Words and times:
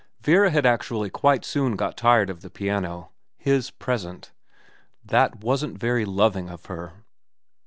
Vera 0.19 0.49
had 0.49 0.65
actually 0.65 1.11
quite 1.11 1.45
soon 1.45 1.75
got 1.75 1.95
tired 1.95 2.31
of 2.31 2.41
the 2.41 2.49
piano. 2.49 3.11
His 3.37 3.69
present. 3.69 4.31
That 5.05 5.43
wasn't 5.43 5.77
very 5.77 6.05
loving 6.05 6.49
of 6.49 6.65
her. 6.65 7.03